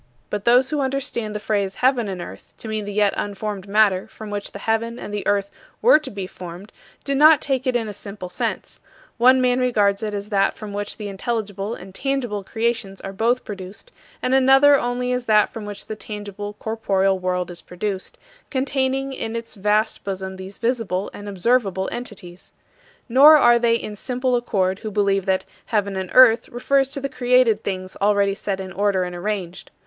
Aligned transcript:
But 0.31 0.45
those 0.45 0.71
who 0.71 0.79
understand 0.81 1.35
the 1.35 1.39
phrase 1.39 1.75
"heaven 1.75 2.07
and 2.07 2.19
earth" 2.23 2.55
to 2.57 2.67
mean 2.67 2.85
the 2.85 2.91
yet 2.91 3.13
unformed 3.15 3.67
matter 3.67 4.07
from 4.07 4.31
which 4.31 4.51
the 4.51 4.57
heaven 4.57 4.97
and 4.97 5.13
the 5.13 5.27
earth 5.27 5.51
were 5.79 5.99
to 5.99 6.09
be 6.09 6.25
formed 6.25 6.71
do 7.03 7.13
not 7.13 7.39
take 7.39 7.67
it 7.67 7.75
in 7.75 7.87
a 7.87 7.93
simple 7.93 8.27
sense: 8.27 8.81
one 9.19 9.39
man 9.39 9.59
regards 9.59 10.01
it 10.01 10.15
as 10.15 10.29
that 10.29 10.57
from 10.57 10.73
which 10.73 10.97
the 10.97 11.07
intelligible 11.07 11.75
and 11.75 11.93
tangible 11.93 12.43
creations 12.43 12.99
are 13.01 13.13
both 13.13 13.45
produced; 13.45 13.91
and 14.23 14.33
another 14.33 14.73
only 14.75 15.11
as 15.13 15.25
that 15.25 15.53
from 15.53 15.65
which 15.65 15.85
the 15.85 15.95
tangible, 15.95 16.53
corporeal 16.53 17.19
world 17.19 17.51
is 17.51 17.61
produced, 17.61 18.17
containing 18.49 19.13
in 19.13 19.35
its 19.35 19.53
vast 19.53 20.03
bosom 20.03 20.35
these 20.35 20.57
visible 20.57 21.11
and 21.13 21.29
observable 21.29 21.87
entities. 21.91 22.51
Nor 23.07 23.37
are 23.37 23.59
they 23.59 23.75
in 23.75 23.95
simple 23.95 24.35
accord 24.35 24.79
who 24.79 24.89
believe 24.89 25.27
that 25.27 25.45
"heaven 25.67 25.95
and 25.95 26.09
earth" 26.15 26.49
refers 26.49 26.89
to 26.89 26.99
the 26.99 27.07
created 27.07 27.63
things 27.63 27.95
already 28.01 28.33
set 28.33 28.59
in 28.59 28.71
order 28.71 29.03
and 29.03 29.15
arranged. 29.15 29.69